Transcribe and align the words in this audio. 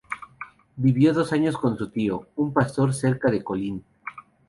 Vivió 0.77 1.13
diez 1.13 1.31
años 1.31 1.57
con 1.57 1.77
su 1.77 1.91
tío, 1.91 2.29
un 2.37 2.51
pastor 2.53 2.91
cerca 2.91 3.29
de 3.29 3.43
Kolín. 3.43 3.85